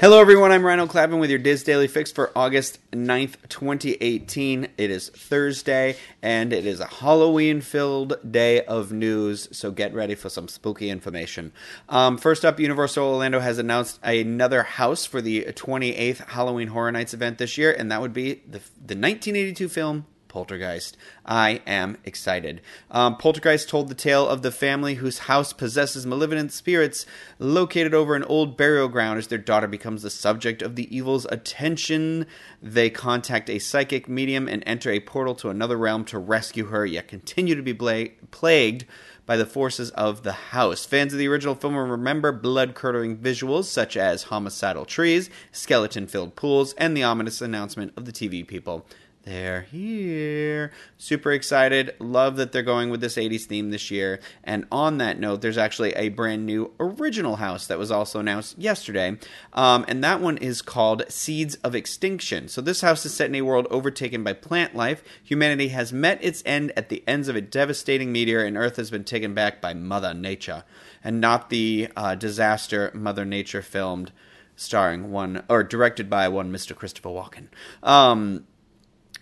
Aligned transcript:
Hello, 0.00 0.20
everyone. 0.20 0.52
I'm 0.52 0.64
Rhino 0.64 0.86
Clavin 0.86 1.18
with 1.18 1.28
your 1.28 1.40
DIS 1.40 1.64
Daily 1.64 1.88
Fix 1.88 2.12
for 2.12 2.30
August 2.36 2.78
9th, 2.92 3.34
2018. 3.48 4.68
It 4.78 4.90
is 4.92 5.08
Thursday, 5.08 5.96
and 6.22 6.52
it 6.52 6.66
is 6.66 6.78
a 6.78 6.86
Halloween 6.86 7.60
filled 7.60 8.14
day 8.30 8.64
of 8.64 8.92
news, 8.92 9.48
so 9.50 9.72
get 9.72 9.92
ready 9.92 10.14
for 10.14 10.28
some 10.28 10.46
spooky 10.46 10.88
information. 10.88 11.50
Um, 11.88 12.16
first 12.16 12.44
up, 12.44 12.60
Universal 12.60 13.08
Orlando 13.08 13.40
has 13.40 13.58
announced 13.58 13.98
another 14.04 14.62
house 14.62 15.04
for 15.04 15.20
the 15.20 15.46
28th 15.46 16.28
Halloween 16.28 16.68
Horror 16.68 16.92
Nights 16.92 17.12
event 17.12 17.38
this 17.38 17.58
year, 17.58 17.74
and 17.76 17.90
that 17.90 18.00
would 18.00 18.12
be 18.12 18.34
the, 18.34 18.60
the 18.78 18.94
1982 18.94 19.68
film 19.68 20.06
Poltergeist. 20.28 20.96
I 21.24 21.60
am 21.66 21.98
excited. 22.04 22.60
Um, 22.90 23.16
Poltergeist 23.16 23.68
told 23.68 23.88
the 23.88 23.94
tale 23.94 24.28
of 24.28 24.42
the 24.42 24.50
family 24.50 24.94
whose 24.94 25.20
house 25.20 25.52
possesses 25.52 26.06
malevolent 26.06 26.52
spirits 26.52 27.06
located 27.38 27.94
over 27.94 28.14
an 28.14 28.24
old 28.24 28.56
burial 28.56 28.88
ground 28.88 29.18
as 29.18 29.26
their 29.26 29.38
daughter 29.38 29.66
becomes 29.66 30.02
the 30.02 30.10
subject 30.10 30.62
of 30.62 30.76
the 30.76 30.94
evil's 30.94 31.26
attention. 31.26 32.26
They 32.62 32.90
contact 32.90 33.50
a 33.50 33.58
psychic 33.58 34.08
medium 34.08 34.48
and 34.48 34.62
enter 34.66 34.90
a 34.90 35.00
portal 35.00 35.34
to 35.36 35.50
another 35.50 35.76
realm 35.76 36.04
to 36.06 36.18
rescue 36.18 36.66
her, 36.66 36.84
yet 36.84 37.08
continue 37.08 37.54
to 37.54 37.62
be 37.62 37.72
bla- 37.72 38.08
plagued 38.30 38.84
by 39.28 39.36
the 39.36 39.44
forces 39.44 39.90
of 39.90 40.22
the 40.22 40.32
house. 40.32 40.86
Fans 40.86 41.12
of 41.12 41.18
the 41.18 41.28
original 41.28 41.54
film 41.54 41.74
will 41.74 41.82
remember 41.82 42.32
blood 42.32 42.74
curdling 42.74 43.18
visuals 43.18 43.64
such 43.64 43.94
as 43.94 44.24
homicidal 44.24 44.86
trees, 44.86 45.28
skeleton 45.52 46.06
filled 46.06 46.34
pools, 46.34 46.72
and 46.78 46.96
the 46.96 47.02
ominous 47.02 47.42
announcement 47.42 47.92
of 47.94 48.06
the 48.06 48.12
TV 48.12 48.44
people. 48.44 48.86
They're 49.28 49.66
here. 49.70 50.72
Super 50.96 51.32
excited. 51.32 51.94
Love 51.98 52.36
that 52.36 52.50
they're 52.50 52.62
going 52.62 52.88
with 52.88 53.02
this 53.02 53.16
80s 53.16 53.44
theme 53.44 53.68
this 53.68 53.90
year. 53.90 54.20
And 54.42 54.66
on 54.72 54.96
that 54.98 55.20
note, 55.20 55.42
there's 55.42 55.58
actually 55.58 55.92
a 55.92 56.08
brand 56.08 56.46
new 56.46 56.72
original 56.80 57.36
house 57.36 57.66
that 57.66 57.78
was 57.78 57.90
also 57.90 58.20
announced 58.20 58.56
yesterday. 58.56 59.18
Um, 59.52 59.84
and 59.86 60.02
that 60.02 60.22
one 60.22 60.38
is 60.38 60.62
called 60.62 61.02
Seeds 61.10 61.56
of 61.56 61.74
Extinction. 61.74 62.48
So 62.48 62.62
this 62.62 62.80
house 62.80 63.04
is 63.04 63.12
set 63.12 63.28
in 63.28 63.34
a 63.34 63.42
world 63.42 63.66
overtaken 63.70 64.24
by 64.24 64.32
plant 64.32 64.74
life. 64.74 65.04
Humanity 65.22 65.68
has 65.68 65.92
met 65.92 66.24
its 66.24 66.42
end 66.46 66.72
at 66.74 66.88
the 66.88 67.04
ends 67.06 67.28
of 67.28 67.36
a 67.36 67.42
devastating 67.42 68.10
meteor, 68.10 68.42
and 68.42 68.56
Earth 68.56 68.76
has 68.76 68.90
been 68.90 69.04
taken 69.04 69.34
back 69.34 69.60
by 69.60 69.74
Mother 69.74 70.14
Nature. 70.14 70.64
And 71.04 71.20
not 71.20 71.50
the 71.50 71.88
uh, 71.94 72.14
disaster 72.14 72.90
Mother 72.94 73.26
Nature 73.26 73.60
filmed 73.60 74.10
starring 74.56 75.10
one, 75.10 75.44
or 75.50 75.62
directed 75.62 76.08
by 76.08 76.28
one 76.28 76.50
Mr. 76.50 76.74
Christopher 76.74 77.10
Walken. 77.10 77.48
Um, 77.82 78.46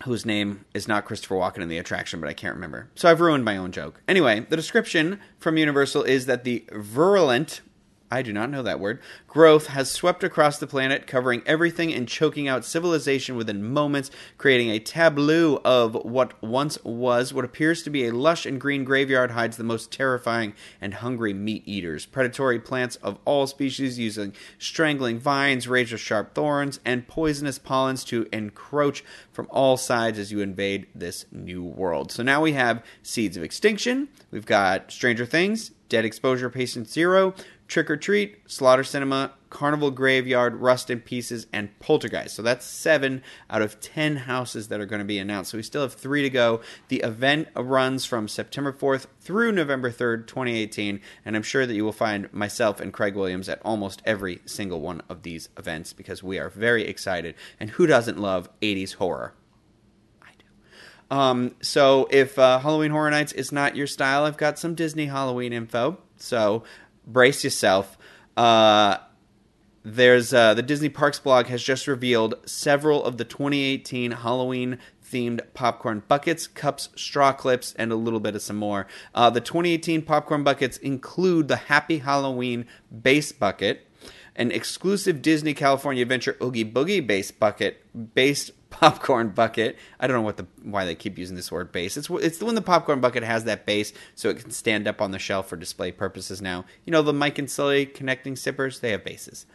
whose 0.05 0.27
name 0.27 0.65
is 0.75 0.87
not 0.87 1.05
Christopher 1.05 1.37
Walken 1.37 1.59
in 1.59 1.69
the 1.69 1.79
attraction, 1.79 2.21
but 2.21 2.29
I 2.29 2.35
can't 2.35 2.55
remember. 2.55 2.89
So 2.95 3.11
I've 3.11 3.21
ruined 3.21 3.45
my 3.45 3.57
own 3.57 3.73
joke. 3.73 4.01
Anyway, 4.07 4.41
the 4.41 4.57
description 4.57 5.21
from 5.39 5.57
Universal 5.57 6.05
is 6.05 6.27
that 6.27 6.45
the 6.45 6.65
virulent 6.73 7.61
I 8.11 8.23
do 8.23 8.33
not 8.33 8.51
know 8.51 8.62
that 8.62 8.79
word, 8.79 9.01
growth 9.27 9.67
has 9.69 9.91
swept 9.91 10.23
across 10.23 10.59
the 10.59 10.67
planet, 10.67 11.07
covering 11.09 11.43
everything 11.45 11.93
and 11.93 12.07
choking 12.07 12.47
out 12.47 12.65
civilization 12.65 13.37
within 13.37 13.65
moments, 13.65 14.11
creating 14.39 14.71
a 14.71 14.79
tableau 14.79 15.61
of 15.65 15.95
what 15.95 16.41
once 16.43 16.79
was. 16.84 17.34
What 17.34 17.45
appears 17.45 17.83
to 17.83 17.91
be 17.91 18.07
a 18.07 18.12
lush 18.12 18.47
and 18.47 18.61
green 18.61 18.84
graveyard 18.84 19.33
hides 19.33 19.57
the 19.57 19.65
most 19.65 19.91
terrifying 19.91 20.55
and 20.81 20.95
hungry 20.95 21.34
meat 21.34 21.65
eaters. 21.67 22.07
Predatory 22.07 22.61
plants 22.61 22.97
of 22.97 23.19
all 23.25 23.47
species 23.49 23.99
using 23.99 24.33
strangling 24.59 25.19
vines, 25.19 25.67
razor 25.67 25.99
sharp 25.99 26.34
thorns, 26.34 26.79
and 26.84 27.09
poisonous 27.09 27.59
pollens 27.59 28.05
to 28.05 28.29
encroach 28.33 29.03
from 29.33 29.49
all 29.51 29.77
sides 29.77 30.19
as 30.19 30.31
you 30.31 30.41
invade 30.41 30.87
this 30.95 31.27
new 31.33 31.65
world. 31.65 32.12
So 32.12 32.23
now 32.23 32.41
we 32.41 32.53
have 32.53 32.84
Seeds 33.03 33.37
of 33.37 33.43
Extinction, 33.43 34.09
we've 34.31 34.47
got 34.47 34.93
Stranger 34.93 35.27
Things, 35.27 35.73
Dead 35.89 36.05
Exposure 36.05 36.51
Patient 36.51 36.89
Zero, 36.89 37.34
Trick 37.69 37.91
or 37.91 37.97
Treat, 37.97 38.39
Slaughter 38.47 38.84
Cinema, 38.84 39.33
Carnival 39.50 39.91
Graveyard, 39.91 40.56
Rust 40.56 40.91
in 40.91 41.00
Pieces, 41.00 41.47
and 41.53 41.77
Poltergeist. 41.81 42.34
So 42.34 42.42
that's 42.42 42.64
seven 42.64 43.22
out 43.48 43.62
of 43.62 43.81
ten 43.81 44.17
houses 44.17 44.69
that 44.69 44.81
are 44.81 44.87
going 44.87 45.00
to 45.00 45.04
be 45.04 45.19
announced. 45.19 45.50
So 45.50 45.59
we 45.59 45.62
still 45.62 45.82
have 45.82 45.94
three 45.94 46.22
to 46.22 46.31
go. 46.31 46.60
The 46.88 47.00
event 47.00 47.49
runs 47.56 48.05
from 48.05 48.28
September 48.28 48.72
4th 48.72 49.06
through 49.21 49.53
November 49.53 49.91
3rd, 49.91 50.26
2018, 50.26 51.00
and 51.25 51.37
I'm 51.37 51.43
sure 51.43 51.66
that 51.66 51.75
you 51.75 51.84
will 51.84 51.93
find 51.93 52.32
myself 52.32 52.81
and 52.81 52.93
Craig 52.93 53.15
Williams 53.15 53.49
at 53.49 53.62
almost 53.65 54.03
every 54.05 54.41
single 54.44 54.81
one 54.81 55.03
of 55.09 55.22
these 55.22 55.49
events 55.56 55.93
because 55.93 56.22
we 56.22 56.38
are 56.38 56.50
very 56.50 56.84
excited. 56.84 57.34
And 57.59 57.71
who 57.71 57.87
doesn't 57.87 58.19
love 58.19 58.49
80s 58.60 58.94
horror? 58.94 59.34
I 60.22 60.31
do. 60.38 61.16
Um, 61.16 61.55
so 61.62 62.09
if 62.10 62.38
uh, 62.38 62.59
Halloween 62.59 62.91
Horror 62.91 63.10
Nights 63.10 63.32
is 63.32 63.53
not 63.53 63.75
your 63.75 63.87
style, 63.87 64.25
I've 64.25 64.37
got 64.37 64.59
some 64.59 64.75
Disney 64.75 65.06
Halloween 65.06 65.53
info. 65.53 65.99
So 66.19 66.65
brace 67.06 67.44
yourself. 67.44 67.97
Uh, 68.37 68.99
there's 69.84 70.34
uh, 70.34 70.53
the 70.55 70.62
Disney 70.62 70.89
Parks 70.89 71.21
blog 71.21 71.47
has 71.47 71.62
just 71.62 71.87
revealed 71.87 72.34
several 72.44 73.05
of 73.05 73.19
the 73.19 73.25
2018 73.25 74.11
Halloween 74.11 74.78
themed 75.05 75.41
popcorn 75.55 76.03
buckets, 76.09 76.47
cups, 76.49 76.89
straw 76.97 77.33
clips, 77.33 77.72
and 77.78 77.93
a 77.93 77.97
little 77.97 78.19
bit 78.19 78.34
of 78.34 78.43
some 78.43 78.56
more. 78.56 78.87
Uh, 79.15 79.31
the 79.31 79.41
2018 79.41 80.03
popcorn 80.03 80.43
buckets 80.43 80.77
include 80.78 81.49
the 81.49 81.56
Happy 81.56 81.99
Halloween 81.99 82.67
base 83.03 83.31
bucket, 83.31 83.87
an 84.37 84.53
exclusive 84.53 85.23
Disney 85.23 85.55
California 85.55 86.03
Adventure 86.03 86.37
Oogie 86.43 86.65
Boogie 86.65 87.05
base 87.05 87.31
bucket 87.31 87.83
based 88.15 88.51
popcorn 88.71 89.31
bucket. 89.31 89.77
I 89.99 90.07
don't 90.07 90.17
know 90.17 90.23
what 90.23 90.37
the 90.37 90.47
why 90.63 90.85
they 90.85 90.95
keep 90.95 91.19
using 91.19 91.35
this 91.35 91.51
word 91.51 91.73
base. 91.73 91.97
It's 91.97 92.09
it's 92.11 92.39
the 92.39 92.45
when 92.45 92.55
the 92.55 92.63
popcorn 92.63 93.01
bucket 93.01 93.23
has 93.23 93.45
that 93.45 93.67
base, 93.67 93.93
so 94.15 94.29
it 94.29 94.39
can 94.39 94.51
stand 94.51 94.87
up 94.87 95.01
on 95.01 95.11
the 95.11 95.19
shelf 95.19 95.49
for 95.49 95.57
display 95.57 95.91
purposes. 95.93 96.43
Now, 96.43 96.65
you 96.85 96.91
know 96.91 97.03
the 97.03 97.13
Mike 97.13 97.39
and 97.39 97.51
Sully 97.51 97.87
connecting 97.87 98.37
sippers, 98.37 98.81
they 98.81 98.91
have 98.91 99.05
bases. 99.05 99.47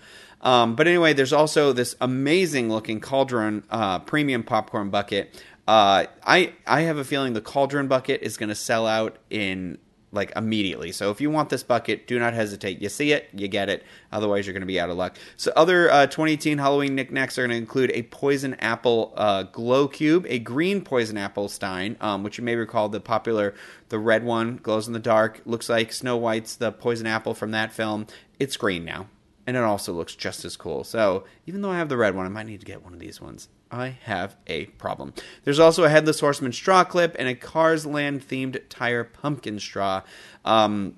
Um, 0.42 0.76
but 0.76 0.88
anyway, 0.88 1.14
there's 1.14 1.34
also 1.34 1.72
this 1.72 1.96
amazing 2.02 2.70
looking 2.70 3.00
Cauldron 3.00 3.64
uh, 3.70 4.00
premium 4.00 4.44
popcorn 4.44 4.90
bucket. 4.90 5.42
Uh, 5.68 6.06
I 6.26 6.54
I 6.66 6.82
have 6.82 6.98
a 6.98 7.04
feeling 7.04 7.34
the 7.34 7.42
Cauldron 7.42 7.88
bucket 7.88 8.24
is 8.24 8.38
going 8.38 8.50
to 8.50 8.56
sell 8.56 8.88
out 8.88 9.18
in 9.30 9.78
like 10.12 10.32
immediately. 10.36 10.92
So 10.92 11.10
if 11.12 11.22
you 11.22 11.30
want 11.30 11.50
this 11.50 11.64
bucket, 11.64 12.08
do 12.08 12.20
not 12.20 12.34
hesitate. 12.34 12.82
You 12.82 12.90
see 12.90 13.12
it, 13.14 13.30
you 13.34 13.48
get 13.48 13.70
it. 13.70 13.84
Otherwise, 14.12 14.46
you're 14.46 14.54
going 14.54 14.62
to 14.62 14.68
be 14.68 14.80
out 14.80 14.90
of 14.90 14.98
luck. 14.98 15.18
So 15.38 15.52
other 15.56 15.90
uh, 15.90 16.08
2018 16.08 16.58
Halloween 16.58 16.96
knickknacks 16.96 17.38
are 17.38 17.44
going 17.44 17.52
to 17.52 17.58
include 17.58 17.92
a 17.94 18.04
poison 18.04 18.56
apple 18.56 19.14
uh, 19.16 19.44
glow 19.44 19.88
cube, 19.88 20.26
a 20.28 20.40
green 20.40 20.82
poison 20.82 21.18
apple 21.18 21.48
stein, 21.48 21.98
um, 22.02 22.24
which 22.24 22.38
you 22.38 22.44
may 22.44 22.56
recall 22.56 22.90
the 22.90 23.00
popular, 23.00 23.54
the 23.90 24.00
red 24.00 24.24
one 24.24 24.58
glows 24.58 24.88
in 24.88 24.94
the 24.94 25.00
dark, 25.00 25.42
looks 25.46 25.70
like 25.70 25.94
Snow 25.94 26.18
White's 26.18 26.56
the 26.56 26.72
poison 26.72 27.08
apple 27.08 27.34
from 27.34 27.52
that 27.52 27.72
film. 27.72 28.08
It's 28.40 28.58
green 28.58 28.84
now, 28.84 29.08
and 29.48 29.58
it 29.58 29.64
also 29.64 29.94
looks 29.94 30.16
just 30.16 30.46
as 30.46 30.56
cool. 30.56 30.84
So 30.84 31.26
even 31.46 31.62
though 31.62 31.72
I 31.72 31.78
have 31.78 31.90
the 31.90 31.98
red 31.98 32.16
one, 32.16 32.26
I 32.26 32.30
might 32.30 32.46
need 32.46 32.60
to 32.60 32.66
get 32.66 32.84
one 32.84 32.94
of 32.94 33.00
these 33.00 33.20
ones. 33.20 33.50
I 33.72 33.98
have 34.04 34.36
a 34.48 34.66
problem. 34.66 35.14
There's 35.44 35.60
also 35.60 35.84
a 35.84 35.90
Headless 35.90 36.20
Horseman 36.20 36.52
straw 36.52 36.84
clip 36.84 37.16
and 37.18 37.28
a 37.28 37.36
Cars 37.36 37.86
Land 37.86 38.28
themed 38.28 38.62
tire 38.70 39.04
pumpkin 39.04 39.60
straw. 39.60 40.02
Um, 40.44 40.98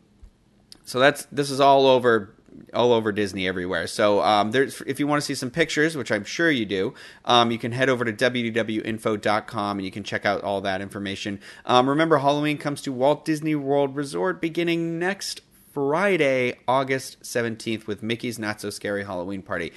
so 0.83 0.99
that's 0.99 1.25
this 1.31 1.49
is 1.49 1.59
all 1.59 1.85
over 1.87 2.35
all 2.73 2.91
over 2.93 3.11
Disney 3.11 3.47
everywhere. 3.47 3.87
So 3.87 4.21
um, 4.21 4.51
there's 4.51 4.81
if 4.81 4.99
you 4.99 5.07
want 5.07 5.21
to 5.21 5.25
see 5.25 5.35
some 5.35 5.51
pictures, 5.51 5.95
which 5.95 6.11
I'm 6.11 6.23
sure 6.23 6.51
you 6.51 6.65
do, 6.65 6.93
um, 7.25 7.51
you 7.51 7.57
can 7.57 7.71
head 7.71 7.89
over 7.89 8.05
to 8.05 8.13
wdwinfo.com 8.13 9.77
and 9.77 9.85
you 9.85 9.91
can 9.91 10.03
check 10.03 10.25
out 10.25 10.43
all 10.43 10.61
that 10.61 10.81
information. 10.81 11.39
Um, 11.65 11.89
remember, 11.89 12.17
Halloween 12.17 12.57
comes 12.57 12.81
to 12.83 12.91
Walt 12.91 13.25
Disney 13.25 13.55
World 13.55 13.95
Resort 13.95 14.41
beginning 14.41 14.99
next 14.99 15.41
Friday, 15.73 16.59
August 16.67 17.23
17th, 17.23 17.87
with 17.87 18.03
Mickey's 18.03 18.37
Not 18.37 18.61
So 18.61 18.69
Scary 18.69 19.03
Halloween 19.03 19.41
Party. 19.41 19.73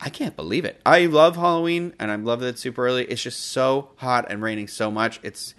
I 0.00 0.08
can't 0.08 0.34
believe 0.34 0.64
it. 0.64 0.80
I 0.84 1.06
love 1.06 1.36
Halloween 1.36 1.94
and 1.98 2.10
I 2.10 2.16
love 2.16 2.40
that 2.40 2.48
it's 2.48 2.60
super 2.62 2.86
early. 2.86 3.04
It's 3.04 3.22
just 3.22 3.40
so 3.40 3.90
hot 3.96 4.26
and 4.30 4.42
raining 4.42 4.68
so 4.68 4.90
much. 4.90 5.20
It's 5.22 5.54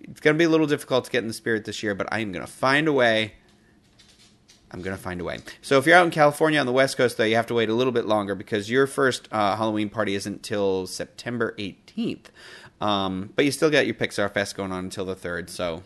it's 0.00 0.20
going 0.20 0.34
to 0.34 0.38
be 0.38 0.44
a 0.44 0.48
little 0.50 0.66
difficult 0.66 1.06
to 1.06 1.10
get 1.10 1.22
in 1.22 1.28
the 1.28 1.34
spirit 1.34 1.64
this 1.64 1.82
year, 1.82 1.94
but 1.94 2.06
I 2.12 2.20
am 2.20 2.32
going 2.32 2.44
to 2.44 2.50
find 2.50 2.86
a 2.86 2.92
way. 2.92 3.32
I'm 4.70 4.82
going 4.82 4.96
to 4.96 5.02
find 5.02 5.20
a 5.20 5.24
way. 5.24 5.38
So 5.62 5.78
if 5.78 5.86
you're 5.86 5.96
out 5.96 6.04
in 6.04 6.10
California 6.10 6.60
on 6.60 6.66
the 6.66 6.72
West 6.72 6.98
Coast, 6.98 7.16
though, 7.16 7.24
you 7.24 7.36
have 7.36 7.46
to 7.46 7.54
wait 7.54 7.70
a 7.70 7.74
little 7.74 7.92
bit 7.92 8.06
longer 8.06 8.34
because 8.34 8.68
your 8.68 8.86
first 8.86 9.28
uh, 9.32 9.56
Halloween 9.56 9.88
party 9.88 10.14
isn't 10.14 10.42
till 10.42 10.86
September 10.86 11.54
18th. 11.58 12.26
Um, 12.80 13.30
but 13.34 13.46
you 13.46 13.50
still 13.50 13.70
got 13.70 13.86
your 13.86 13.94
Pixar 13.94 14.30
Fest 14.30 14.56
going 14.56 14.72
on 14.72 14.84
until 14.84 15.06
the 15.06 15.16
3rd, 15.16 15.48
so 15.48 15.84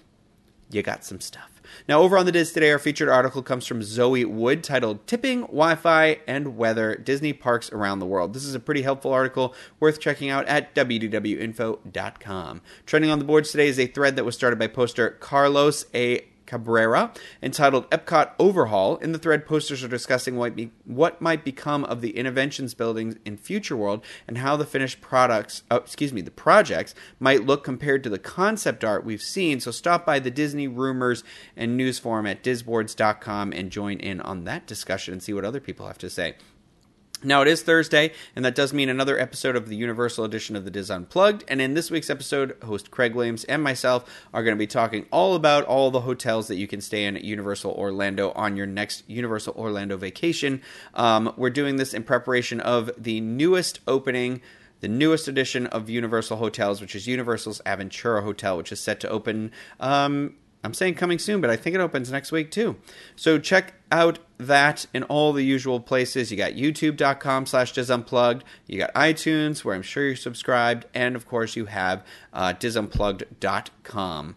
you 0.70 0.82
got 0.82 1.05
some 1.05 1.20
stuff. 1.20 1.59
Now, 1.88 2.00
over 2.00 2.17
on 2.19 2.26
the 2.26 2.32
DIS 2.32 2.53
Today, 2.53 2.70
our 2.70 2.79
featured 2.79 3.09
article 3.09 3.43
comes 3.43 3.67
from 3.67 3.82
Zoe 3.82 4.25
Wood 4.25 4.65
titled 4.65 5.06
Tipping, 5.06 5.43
Wi 5.43 5.75
Fi, 5.75 6.20
and 6.26 6.56
Weather 6.56 6.97
Disney 6.97 7.32
Parks 7.32 7.70
Around 7.73 7.99
the 7.99 8.06
World. 8.06 8.35
This 8.35 8.44
is 8.44 8.55
a 8.55 8.61
pretty 8.61 8.82
helpful 8.82 9.12
article 9.12 9.55
worth 9.81 10.00
checking 10.00 10.31
out 10.31 10.47
at 10.47 10.75
wdwinfo.com. 10.75 12.62
Trending 12.87 13.11
on 13.11 13.19
the 13.19 13.25
boards 13.25 13.50
today 13.50 13.69
is 13.69 13.79
a 13.79 13.87
thread 13.87 14.17
that 14.17 14.25
was 14.25 14.35
started 14.35 14.59
by 14.59 14.67
poster 14.67 15.11
Carlos 15.11 15.85
A. 15.94 16.25
Cabrera 16.49 17.12
entitled 17.43 17.89
Epcot 17.91 18.33
Overhaul. 18.39 18.97
In 18.97 19.12
the 19.12 19.19
thread, 19.19 19.47
posters 19.47 19.85
are 19.85 19.89
discussing 19.89 20.37
what, 20.37 20.56
be, 20.56 20.73
what 20.85 21.21
might 21.21 21.45
become 21.45 21.85
of 21.85 22.00
the 22.00 22.15
Innoventions 22.15 22.77
buildings 22.77 23.17
in 23.25 23.37
Future 23.37 23.77
World 23.77 24.05
and 24.27 24.39
how 24.39 24.56
the 24.56 24.65
finished 24.65 25.00
products, 25.00 25.62
oh, 25.71 25.77
excuse 25.77 26.12
me, 26.12 26.23
the 26.23 26.31
projects 26.31 26.95
might 27.21 27.45
look 27.45 27.62
compared 27.62 28.03
to 28.03 28.11
the 28.11 28.19
concept 28.19 28.83
art 28.83 29.05
we've 29.05 29.23
seen. 29.23 29.61
So 29.61 29.71
stop 29.71 30.06
by 30.06 30.19
the 30.19 30.31
Disney 30.31 30.67
Rumors 30.67 31.23
and 31.55 31.77
News 31.77 31.99
Forum 31.99 32.27
at 32.27 32.43
disboards.com 32.43 33.53
and 33.53 33.71
join 33.71 33.99
in 33.99 34.21
on 34.23 34.44
that 34.44 34.67
discussion 34.67 35.12
and 35.12 35.23
see 35.23 35.35
what 35.35 35.44
other 35.44 35.61
people 35.61 35.87
have 35.87 35.99
to 35.99 36.11
say. 36.11 36.35
Now 37.25 37.43
it 37.43 37.49
is 37.49 37.62
Thursday, 37.62 38.12
and 38.37 38.44
that 38.44 38.55
does 38.55 38.73
mean 38.73 38.88
another 38.88 39.19
episode 39.19 39.56
of 39.56 39.69
the 39.69 39.75
Universal 39.75 40.25
edition 40.25 40.55
of 40.55 40.65
the 40.65 40.70
DIS 40.70 40.88
Unplugged. 40.88 41.43
And 41.49 41.61
in 41.61 41.75
this 41.75 41.91
week's 41.91 42.11
episode, 42.11 42.56
host 42.62 42.93
Craig 42.93 43.17
Williams 43.17 43.43
and 43.44 43.61
myself 43.61 44.09
are 44.32 44.44
going 44.44 44.55
to 44.55 44.59
be 44.59 44.69
talking 44.69 45.05
all 45.11 45.35
about 45.35 45.65
all 45.65 45.91
the 45.91 46.03
hotels 46.03 46.47
that 46.47 46.59
you 46.59 46.69
can 46.69 46.81
stay 46.81 47.05
in 47.05 47.17
at 47.17 47.25
Universal 47.25 47.73
Orlando 47.73 48.31
on 48.32 48.56
your 48.56 48.67
next 48.67 49.03
Universal 49.09 49.55
Orlando 49.55 49.97
vacation. 49.97 50.62
Um, 50.94 51.35
we're 51.37 51.50
doing 51.50 51.75
this 51.75 51.93
in 51.93 52.05
preparation 52.05 52.61
of 52.61 52.88
the 52.97 53.20
newest 53.20 53.81
opening 53.88 54.41
the 54.81 54.87
newest 54.87 55.26
edition 55.26 55.67
of 55.67 55.91
Universal 55.91 56.37
Hotels, 56.37 56.81
which 56.81 56.94
is 56.94 57.09
Universal's 57.09 57.61
Aventura 57.67 58.23
Hotel, 58.23 58.56
which 58.56 58.70
is 58.70 58.79
set 58.79 59.00
to 59.00 59.09
open. 59.09 59.50
Um, 59.81 60.37
I'm 60.64 60.75
saying 60.75 60.94
coming 60.94 61.19
soon, 61.19 61.40
but 61.40 61.50
I 61.50 61.56
think 61.56 61.75
it 61.75 61.81
opens 61.81 62.10
next 62.10 62.32
week 62.32 62.50
too. 62.50 62.76
So 63.14 63.38
check 63.38 63.75
out 63.93 64.19
that 64.38 64.87
in 64.93 65.05
all 65.05 65.32
the 65.32 65.44
usual 65.44 65.81
places. 65.81 66.31
You 66.31 66.37
got 66.37 66.52
youtube.com 66.52 67.46
slash 67.46 67.72
disunplugged. 67.72 68.43
You 68.66 68.78
got 68.78 68.93
iTunes, 68.94 69.64
where 69.64 69.75
I'm 69.75 69.82
sure 69.82 70.05
you're 70.05 70.16
subscribed. 70.16 70.87
And 70.94 71.14
of 71.14 71.26
course, 71.26 71.55
you 71.56 71.66
have 71.66 72.05
uh, 72.32 72.55
disunplugged.com. 72.55 74.37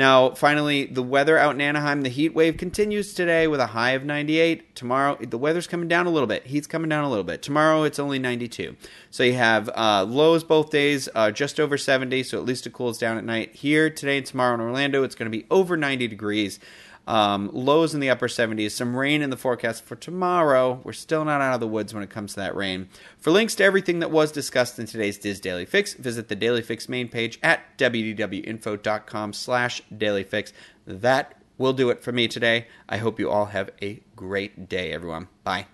Now, 0.00 0.30
finally, 0.30 0.86
the 0.86 1.02
weather 1.02 1.36
out 1.36 1.54
in 1.54 1.60
Anaheim, 1.60 2.00
the 2.00 2.08
heat 2.08 2.34
wave 2.34 2.56
continues 2.56 3.12
today 3.12 3.46
with 3.46 3.60
a 3.60 3.66
high 3.66 3.90
of 3.90 4.02
98. 4.02 4.74
Tomorrow, 4.74 5.18
the 5.20 5.36
weather's 5.36 5.66
coming 5.66 5.88
down 5.88 6.06
a 6.06 6.10
little 6.10 6.26
bit. 6.26 6.46
Heat's 6.46 6.66
coming 6.66 6.88
down 6.88 7.04
a 7.04 7.10
little 7.10 7.22
bit. 7.22 7.42
Tomorrow, 7.42 7.82
it's 7.82 7.98
only 7.98 8.18
92. 8.18 8.76
So 9.10 9.24
you 9.24 9.34
have 9.34 9.68
uh, 9.74 10.06
lows 10.08 10.42
both 10.42 10.70
days, 10.70 11.10
uh, 11.14 11.32
just 11.32 11.60
over 11.60 11.76
70, 11.76 12.22
so 12.22 12.38
at 12.38 12.46
least 12.46 12.66
it 12.66 12.72
cools 12.72 12.96
down 12.96 13.18
at 13.18 13.26
night. 13.26 13.54
Here, 13.54 13.90
today 13.90 14.16
and 14.16 14.24
tomorrow 14.24 14.54
in 14.54 14.62
Orlando, 14.62 15.02
it's 15.02 15.14
going 15.14 15.30
to 15.30 15.38
be 15.38 15.44
over 15.50 15.76
90 15.76 16.08
degrees. 16.08 16.58
Um, 17.06 17.50
lows 17.52 17.94
in 17.94 18.00
the 18.00 18.10
upper 18.10 18.28
70s. 18.28 18.70
Some 18.70 18.96
rain 18.96 19.22
in 19.22 19.30
the 19.30 19.36
forecast 19.36 19.84
for 19.84 19.96
tomorrow. 19.96 20.80
We're 20.84 20.92
still 20.92 21.24
not 21.24 21.40
out 21.40 21.54
of 21.54 21.60
the 21.60 21.66
woods 21.66 21.92
when 21.92 22.02
it 22.02 22.10
comes 22.10 22.34
to 22.34 22.40
that 22.40 22.54
rain. 22.54 22.88
For 23.18 23.30
links 23.30 23.54
to 23.56 23.64
everything 23.64 23.98
that 23.98 24.10
was 24.10 24.30
discussed 24.30 24.78
in 24.78 24.86
today's 24.86 25.18
DIS 25.18 25.40
Daily 25.40 25.64
Fix, 25.64 25.94
visit 25.94 26.28
the 26.28 26.36
Daily 26.36 26.62
Fix 26.62 26.88
main 26.88 27.08
page 27.08 27.38
at 27.42 27.76
wdwinfo.com 27.78 29.32
slash 29.32 29.82
dailyfix. 29.92 30.52
That 30.86 31.40
will 31.58 31.72
do 31.72 31.90
it 31.90 32.02
for 32.02 32.12
me 32.12 32.28
today. 32.28 32.66
I 32.88 32.98
hope 32.98 33.18
you 33.18 33.30
all 33.30 33.46
have 33.46 33.70
a 33.82 34.02
great 34.16 34.68
day, 34.68 34.92
everyone. 34.92 35.28
Bye. 35.44 35.66